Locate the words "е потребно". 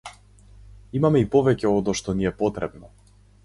2.33-2.95